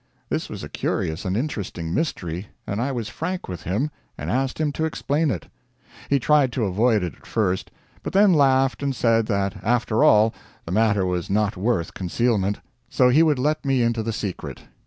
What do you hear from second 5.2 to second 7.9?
it. He tried to avoid it at first;